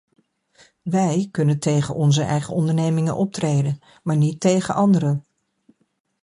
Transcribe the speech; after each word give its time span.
Wij 0.81 1.27
kunnen 1.31 1.59
tegen 1.59 1.95
onze 1.95 2.21
eigen 2.23 2.53
ondernemingen 2.53 3.15
optreden, 3.15 3.79
maar 4.03 4.17
niet 4.17 4.39
tegen 4.39 4.75
andere. 4.75 5.21